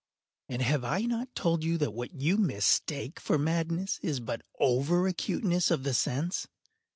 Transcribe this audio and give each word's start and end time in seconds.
And 0.49 0.63
have 0.63 0.83
I 0.83 1.01
not 1.01 1.35
told 1.35 1.63
you 1.63 1.77
that 1.77 1.93
what 1.93 2.11
you 2.11 2.37
mistake 2.37 3.19
for 3.19 3.37
madness 3.37 3.99
is 4.01 4.19
but 4.19 4.41
over 4.59 5.05
acuteness 5.07 5.69
of 5.69 5.83
the 5.83 5.93
sense? 5.93 6.47